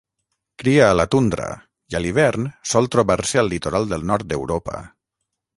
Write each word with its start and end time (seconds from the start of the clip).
Cria 0.61 0.87
a 0.93 0.95
la 0.99 1.05
tundra 1.15 1.49
i 1.93 1.99
a 1.99 2.01
l'hivern 2.05 2.49
sol 2.71 2.91
trobar-se 2.97 3.43
al 3.45 3.55
litoral 3.55 3.89
del 3.93 4.09
nord 4.15 4.31
d'Europa. 4.33 4.83